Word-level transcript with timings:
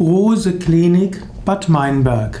Rose 0.00 0.58
Klinik 0.58 1.22
Bad 1.44 1.68
Meinberg. 1.68 2.40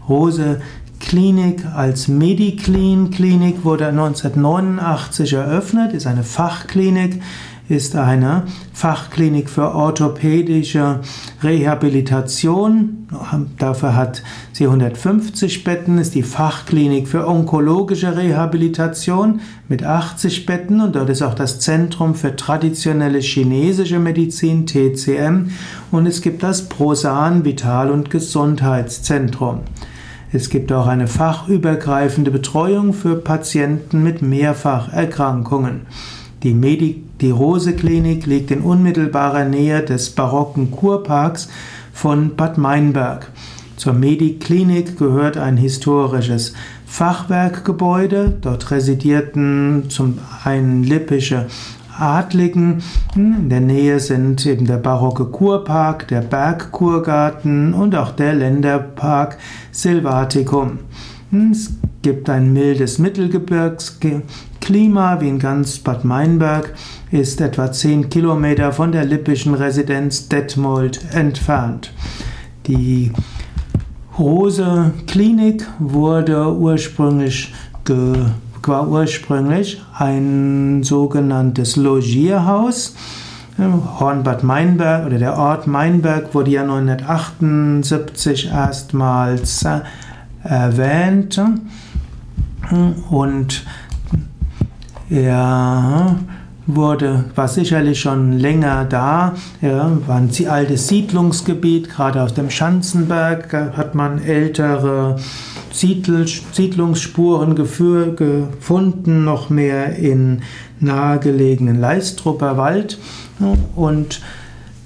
Rose 0.09 0.61
Klinik 1.01 1.67
als 1.75 2.07
Mediclean 2.09 3.11
Klinik 3.11 3.65
wurde 3.65 3.89
1989 3.89 5.33
eröffnet, 5.33 5.93
ist 5.93 6.07
eine 6.07 6.23
Fachklinik 6.23 7.21
ist 7.69 7.97
eine 7.97 8.45
Fachklinik 8.73 9.51
für 9.51 9.75
orthopädische 9.75 11.01
Rehabilitation. 11.43 13.09
Dafür 13.59 13.97
hat 13.97 14.23
sie 14.53 14.67
150 14.67 15.65
Betten, 15.65 15.99
ist 15.99 16.15
die 16.15 16.23
Fachklinik 16.23 17.09
für 17.09 17.27
onkologische 17.27 18.17
Rehabilitation 18.17 19.41
mit 19.69 19.85
80 19.85 20.47
Betten 20.47 20.81
und 20.81 20.95
dort 20.95 21.11
ist 21.11 21.23
auch 21.23 21.35
das 21.35 21.59
Zentrum 21.59 22.15
für 22.15 22.37
traditionelle 22.37 23.19
chinesische 23.19 23.99
Medizin 23.99 24.67
TCM 24.67 25.51
und 25.91 26.07
es 26.07 26.23
gibt 26.23 26.43
das 26.43 26.69
Prosan 26.69 27.45
Vital- 27.45 27.91
und 27.91 28.11
Gesundheitszentrum. 28.11 29.61
Es 30.33 30.51
gibt 30.51 30.73
auch 30.73 30.87
eine 30.87 31.07
fachübergreifende 31.07 32.31
Betreuung 32.31 32.93
für 32.93 33.17
Patienten 33.17 34.03
mit 34.03 34.23
Mehrfacherkrankungen. 34.23 35.83
Die, 36.43 36.55
Medi 36.55 37.03
die 37.21 37.31
Rose 37.31 37.75
Klinik 37.75 38.27
liegt 38.27 38.51
in 38.51 38.61
unmittelbarer 38.61 39.45
Nähe 39.45 39.83
des 39.83 40.11
barocken 40.11 40.71
Kurparks 40.71 41.49
von 41.93 42.37
Bad 42.37 42.59
Meinberg. 42.59 43.31
Zur 43.77 43.95
Mediklinik 43.95 44.99
gehört 44.99 45.39
ein 45.39 45.57
historisches 45.57 46.53
Fachwerkgebäude. 46.87 48.37
Dort 48.41 48.71
residierten 48.71 49.85
zum 49.89 50.19
einen 50.45 50.83
lippische 50.83 51.47
Adligen. 51.99 52.83
In 53.15 53.49
der 53.49 53.61
Nähe 53.61 54.01
sind 54.01 54.45
eben 54.45 54.67
der 54.67 54.77
barocke 54.77 55.27
Kurpark, 55.27 56.09
der 56.09 56.21
Bergkurgarten 56.21 57.73
und 57.73 57.95
auch 57.95 58.13
der 58.13 58.35
Länderpark 58.35 59.39
Silvaticum. 59.73 60.81
Es 61.51 61.73
gibt 62.03 62.29
ein 62.31 62.53
mildes 62.53 62.99
Mittelgebirgsklima, 64.67 65.21
wie 65.21 65.29
in 65.29 65.39
ganz 65.39 65.79
Bad 65.79 66.05
Meinberg, 66.05 66.75
ist 67.11 67.41
etwa 67.41 67.71
10 67.71 68.11
Kilometer 68.11 68.73
von 68.73 68.91
der 68.93 69.05
lippischen 69.05 69.55
Residenz 69.55 70.29
Detmold 70.29 71.01
entfernt. 71.13 71.93
Die 72.67 73.13
Rose 74.19 74.93
Klinik 75.07 75.67
wurde 75.79 76.53
ursprünglich 76.53 77.55
war 78.63 78.89
ursprünglich 78.89 79.81
ein 79.97 80.83
sogenanntes 80.83 81.77
Logierhaus. 81.77 82.97
Hornbad 84.01 84.43
Meinberg 84.43 85.07
oder 85.07 85.19
der 85.19 85.39
Ort 85.39 85.69
Meinberg 85.69 86.35
wurde 86.35 86.51
ja 86.51 86.63
1978 86.63 88.49
erstmals 88.49 89.65
erwähnt. 90.43 91.41
Und 93.11 93.65
er 95.11 96.17
wurde, 96.67 97.25
war 97.35 97.49
sicherlich 97.49 98.01
schon 98.01 98.33
länger 98.33 98.85
da, 98.85 99.35
ja, 99.61 99.91
war 100.07 100.17
ein 100.17 100.31
altes 100.49 100.89
Siedlungsgebiet, 100.89 101.91
gerade 101.91 102.23
aus 102.23 102.35
dem 102.35 102.51
Schanzenberg 102.51 103.53
hat 103.53 103.95
man 103.95 104.23
ältere 104.23 105.17
Siedl 105.73 106.27
Siedlungsspuren 106.27 107.55
gefunden, 107.55 109.25
noch 109.25 109.51
mehr 109.51 109.97
in 109.97 110.43
nahegelegenen 110.81 111.79
Leistrupper 111.79 112.57
Wald. 112.57 112.99
Und 113.75 114.23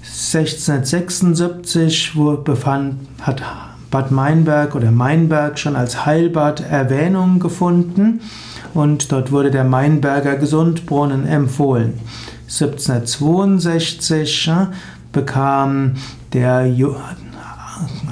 1676 0.03 2.11
befand, 2.43 2.95
hat 3.21 3.41
Bad 3.91 4.09
Meinberg 4.09 4.73
oder 4.73 4.89
Meinberg 4.89 5.59
schon 5.59 5.75
als 5.75 6.05
Heilbad 6.05 6.61
Erwähnung 6.61 7.39
gefunden 7.39 8.21
und 8.73 9.11
dort 9.11 9.33
wurde 9.33 9.51
der 9.51 9.65
Meinberger 9.65 10.37
Gesundbrunnen 10.37 11.27
empfohlen. 11.27 11.99
1762 12.45 14.47
äh, 14.47 14.67
bekam 15.11 15.95
der 16.33 16.73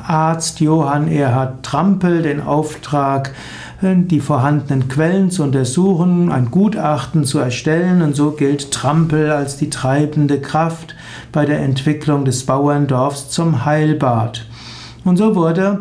Arzt 0.06 0.60
Johann 0.60 1.08
Erhard 1.08 1.64
Trampel 1.64 2.24
den 2.24 2.42
Auftrag, 2.42 3.34
äh, 3.82 3.96
die 3.96 4.20
vorhandenen 4.20 4.90
Quellen 4.90 5.32
zu 5.32 5.44
untersuchen, 5.44 6.32
ein 6.32 6.52
Gutachten 6.52 7.24
zu 7.24 7.40
erstellen 7.40 8.02
und 8.02 8.16
so 8.16 8.32
gilt 8.32 8.72
Trampel 8.72 9.32
als 9.32 9.56
die 9.56 9.70
treibende 9.70 10.42
Kraft 10.42 10.96
bei 11.32 11.46
der 11.46 11.60
Entwicklung 11.60 12.26
des 12.26 12.46
Bauerndorfs 12.46 13.30
zum 13.30 13.66
Heilbad. 13.66 14.46
Und 15.10 15.18
so 15.18 15.36
wurde, 15.36 15.80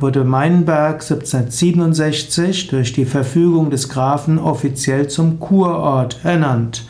wurde 0.00 0.24
Meinberg 0.24 1.00
1767 1.00 2.68
durch 2.68 2.92
die 2.92 3.06
Verfügung 3.06 3.70
des 3.70 3.88
Grafen 3.88 4.38
offiziell 4.38 5.08
zum 5.08 5.40
Kurort 5.40 6.18
ernannt. 6.24 6.84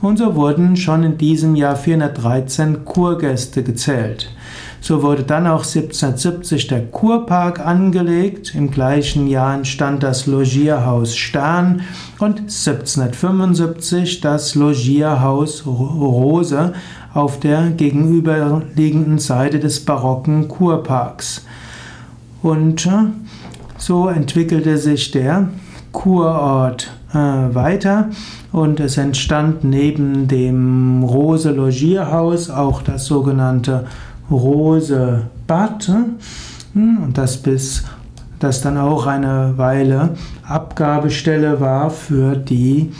Und 0.00 0.18
so 0.18 0.36
wurden 0.36 0.76
schon 0.76 1.02
in 1.02 1.18
diesem 1.18 1.56
Jahr 1.56 1.74
413 1.74 2.84
Kurgäste 2.84 3.64
gezählt. 3.64 4.30
So 4.80 5.02
wurde 5.02 5.24
dann 5.24 5.48
auch 5.48 5.64
1770 5.64 6.68
der 6.68 6.86
Kurpark 6.86 7.58
angelegt. 7.58 8.54
Im 8.54 8.70
gleichen 8.70 9.26
Jahr 9.26 9.54
entstand 9.54 10.04
das 10.04 10.26
Logierhaus 10.26 11.16
Stern 11.16 11.82
und 12.20 12.38
1775 12.38 14.20
das 14.20 14.54
Logierhaus 14.54 15.66
Rose 15.66 16.72
auf 17.14 17.40
der 17.40 17.70
gegenüberliegenden 17.70 19.18
Seite 19.18 19.58
des 19.58 19.84
barocken 19.84 20.48
Kurparks. 20.48 21.44
Und 22.42 22.86
äh, 22.86 22.90
so 23.78 24.08
entwickelte 24.08 24.78
sich 24.78 25.10
der 25.10 25.48
Kurort 25.92 26.90
äh, 27.12 27.16
weiter 27.16 28.08
und 28.52 28.80
es 28.80 28.96
entstand 28.96 29.64
neben 29.64 30.28
dem 30.28 31.02
Rose 31.04 31.50
Logierhaus 31.50 32.48
auch 32.48 32.82
das 32.82 33.06
sogenannte 33.06 33.86
Rose 34.30 35.22
Bad 35.46 35.88
hm, 36.72 37.02
und 37.02 37.18
das 37.18 37.36
bis 37.36 37.84
das 38.38 38.60
dann 38.60 38.76
auch 38.76 39.06
eine 39.06 39.54
Weile 39.56 40.10
Abgabestelle 40.42 41.60
war 41.60 41.90
für 41.90 42.34
die 42.36 42.92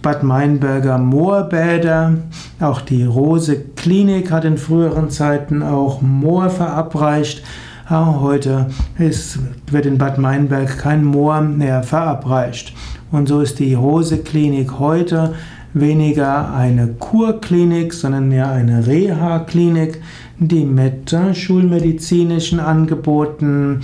Bad 0.00 0.22
Meinberger 0.22 0.98
Moorbäder. 0.98 2.14
Auch 2.60 2.80
die 2.80 3.04
Rose 3.04 3.56
Klinik 3.76 4.30
hat 4.30 4.44
in 4.44 4.56
früheren 4.56 5.10
Zeiten 5.10 5.62
auch 5.62 6.00
Moor 6.00 6.50
verabreicht. 6.50 7.42
Heute 7.90 8.70
ist, 8.98 9.38
wird 9.70 9.84
in 9.84 9.98
Bad 9.98 10.16
Meinberg 10.16 10.78
kein 10.78 11.04
Moor 11.04 11.40
mehr 11.42 11.82
verabreicht. 11.82 12.72
Und 13.10 13.28
so 13.28 13.40
ist 13.40 13.58
die 13.58 13.74
Rose 13.74 14.18
Klinik 14.18 14.78
heute 14.78 15.34
weniger 15.74 16.54
eine 16.54 16.88
Kurklinik, 16.88 17.92
sondern 17.92 18.28
mehr 18.28 18.50
eine 18.50 18.86
Reha-Klinik, 18.86 20.00
die 20.38 20.64
mit 20.64 21.14
schulmedizinischen 21.34 22.60
Angeboten 22.60 23.82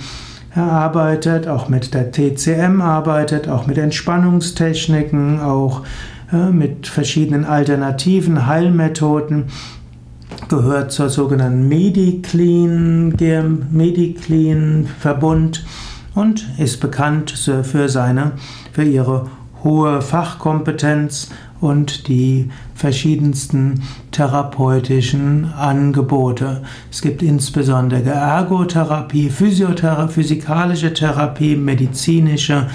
arbeitet, 0.55 1.47
auch 1.47 1.69
mit 1.69 1.93
der 1.93 2.11
TCM 2.11 2.81
arbeitet, 2.81 3.47
auch 3.47 3.67
mit 3.67 3.77
Entspannungstechniken, 3.77 5.39
auch 5.39 5.83
äh, 6.31 6.49
mit 6.51 6.87
verschiedenen 6.87 7.45
alternativen 7.45 8.47
Heilmethoden, 8.47 9.45
gehört 10.47 10.91
zur 10.91 11.09
sogenannten 11.09 11.67
Mediclean, 11.67 13.09
Mediclean 13.71 14.87
Verbund 14.99 15.65
und 16.15 16.47
ist 16.57 16.79
bekannt 16.79 17.31
für 17.31 17.89
seine, 17.89 18.33
für 18.71 18.83
ihre 18.83 19.27
hohe 19.63 20.01
Fachkompetenz 20.01 21.29
und 21.61 22.07
die 22.07 22.49
verschiedensten 22.73 23.81
therapeutischen 24.11 25.51
Angebote. 25.53 26.63
Es 26.89 27.01
gibt 27.01 27.21
insbesondere 27.21 28.09
Ergotherapie, 28.09 29.29
Physiotherapie, 29.29 30.13
physikalische 30.13 30.93
Therapie, 30.93 31.55
medizinische 31.55 32.67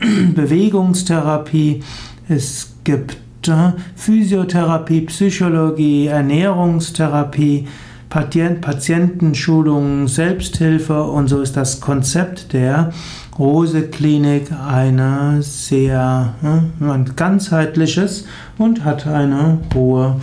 Bewegungstherapie. 0.34 1.82
Es 2.28 2.74
gibt 2.84 3.16
äh, 3.48 3.72
Physiotherapie, 3.94 5.02
Psychologie, 5.02 6.08
Ernährungstherapie, 6.08 7.66
Patientenschulung, 8.08 10.08
Selbsthilfe 10.08 11.02
und 11.02 11.28
so 11.28 11.40
ist 11.40 11.56
das 11.56 11.80
Konzept 11.80 12.52
der 12.52 12.92
Rose 13.38 13.82
Klinik 13.82 14.50
eine 14.52 15.42
sehr 15.42 16.34
ein 16.80 17.12
ganzheitliches 17.16 18.26
und 18.58 18.84
hat 18.84 19.06
eine 19.06 19.58
hohe 19.74 20.16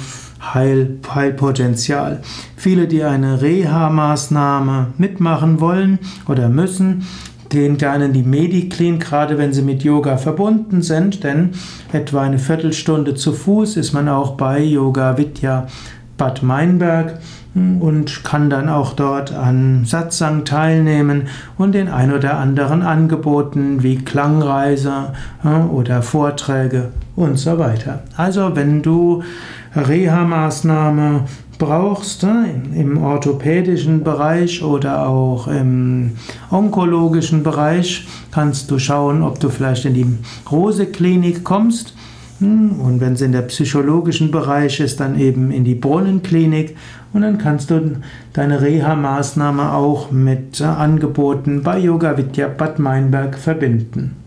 Heil, 0.53 0.99
Heilpotenzial. 1.13 2.21
Viele, 2.55 2.87
die 2.87 3.03
eine 3.03 3.41
Reha-Maßnahme 3.41 4.87
mitmachen 4.97 5.61
wollen 5.61 5.99
oder 6.27 6.49
müssen, 6.49 7.05
gehen 7.49 7.77
gerne 7.77 8.05
in 8.05 8.13
die 8.13 8.23
Mediclean, 8.23 8.97
gerade 8.97 9.37
wenn 9.37 9.53
sie 9.53 9.61
mit 9.61 9.83
Yoga 9.83 10.17
verbunden 10.17 10.81
sind, 10.81 11.23
denn 11.23 11.51
etwa 11.91 12.21
eine 12.21 12.39
Viertelstunde 12.39 13.13
zu 13.13 13.31
Fuß 13.31 13.77
ist 13.77 13.93
man 13.93 14.09
auch 14.09 14.31
bei 14.31 14.59
Yoga 14.59 15.17
Vidya 15.17 15.67
Bad 16.23 16.41
Meinberg 16.41 17.19
hm, 17.53 17.81
und 17.81 18.23
kann 18.23 18.49
dann 18.49 18.69
auch 18.69 18.93
dort 18.93 19.33
an 19.33 19.83
Satsang 19.83 20.45
teilnehmen 20.45 21.23
und 21.57 21.75
den 21.75 21.89
ein 21.89 22.13
oder 22.13 22.37
anderen 22.37 22.81
Angeboten 22.81 23.83
wie 23.83 23.97
Klangreise 23.97 25.09
hm, 25.41 25.69
oder 25.69 26.01
Vorträge 26.01 26.91
und 27.17 27.37
so 27.37 27.59
weiter. 27.59 28.03
Also 28.15 28.55
wenn 28.55 28.81
du 28.81 29.21
Reha-Maßnahme 29.75 31.25
brauchst, 31.59 32.23
im 32.23 33.03
orthopädischen 33.03 34.05
Bereich 34.05 34.63
oder 34.63 35.05
auch 35.09 35.49
im 35.49 36.11
onkologischen 36.51 37.43
Bereich, 37.43 38.07
kannst 38.31 38.71
du 38.71 38.79
schauen, 38.79 39.23
ob 39.23 39.41
du 39.41 39.49
vielleicht 39.49 39.83
in 39.83 39.93
die 39.93 40.07
Rose-Klinik 40.49 41.43
kommst. 41.43 41.93
Hm, 42.43 42.81
und 42.81 42.99
wenn 42.99 43.13
es 43.13 43.21
in 43.21 43.31
der 43.31 43.43
psychologischen 43.43 44.29
Bereich 44.29 44.81
ist, 44.81 44.99
dann 44.99 45.17
eben 45.17 45.49
in 45.49 45.63
die 45.63 45.75
Brunnenklinik. 45.75 46.75
Und 47.13 47.21
dann 47.21 47.37
kannst 47.37 47.71
du 47.71 47.97
deine 48.33 48.61
Reha-Maßnahme 48.61 49.73
auch 49.73 50.11
mit 50.11 50.61
Angeboten 50.61 51.63
bei 51.63 51.79
Yoga 51.79 52.17
Vidya 52.17 52.49
Bad 52.49 52.79
Meinberg 52.79 53.37
verbinden. 53.37 54.22